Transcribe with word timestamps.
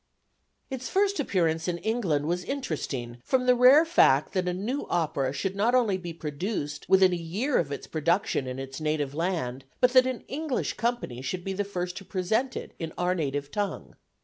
Its 0.71 0.89
first 0.89 1.19
appearance 1.19 1.67
in 1.67 1.77
England 1.77 2.25
was 2.25 2.43
interesting 2.43 3.19
from 3.23 3.45
the 3.45 3.53
rare 3.53 3.85
fact 3.85 4.33
that 4.33 4.47
a 4.47 4.51
new 4.51 4.87
opera 4.87 5.31
should 5.31 5.55
not 5.55 5.75
only 5.75 5.95
be 5.95 6.11
produced 6.11 6.89
within 6.89 7.13
a 7.13 7.15
year 7.15 7.59
of 7.59 7.71
its 7.71 7.85
production 7.85 8.47
in 8.47 8.57
its 8.57 8.81
native 8.81 9.13
land, 9.13 9.63
but 9.79 9.93
that 9.93 10.07
an 10.07 10.21
English 10.27 10.73
company 10.73 11.21
should 11.21 11.43
be 11.43 11.53
the 11.53 11.63
first 11.63 11.95
to 11.97 12.03
present 12.03 12.57
it 12.57 12.73
in 12.79 12.91
our 12.97 13.13
native 13.13 13.51
tongue. 13.51 13.95